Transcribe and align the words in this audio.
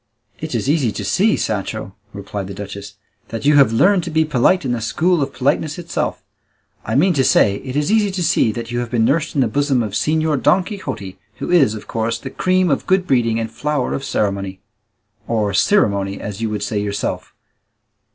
"It 0.39 0.55
is 0.55 0.67
easy 0.67 0.91
to 0.93 1.05
see, 1.05 1.37
Sancho," 1.37 1.93
replied 2.11 2.47
the 2.47 2.55
duchess, 2.55 2.95
"that 3.27 3.45
you 3.45 3.57
have 3.57 3.71
learned 3.71 4.03
to 4.05 4.09
be 4.09 4.25
polite 4.25 4.65
in 4.65 4.71
the 4.71 4.81
school 4.81 5.21
of 5.21 5.31
politeness 5.31 5.77
itself; 5.77 6.23
I 6.83 6.95
mean 6.95 7.13
to 7.13 7.23
say 7.23 7.57
it 7.57 7.75
is 7.75 7.91
easy 7.91 8.09
to 8.09 8.23
see 8.23 8.51
that 8.51 8.71
you 8.71 8.79
have 8.79 8.89
been 8.89 9.05
nursed 9.05 9.35
in 9.35 9.41
the 9.41 9.47
bosom 9.47 9.83
of 9.83 9.91
Señor 9.93 10.41
Don 10.41 10.63
Quixote, 10.63 11.19
who 11.35 11.51
is, 11.51 11.75
of 11.75 11.87
course, 11.87 12.17
the 12.17 12.31
cream 12.31 12.71
of 12.71 12.87
good 12.87 13.05
breeding 13.05 13.39
and 13.39 13.51
flower 13.51 13.93
of 13.93 14.03
ceremony 14.03 14.59
or 15.27 15.53
cirimony, 15.53 16.19
as 16.19 16.41
you 16.41 16.49
would 16.49 16.63
say 16.63 16.79
yourself. 16.81 17.35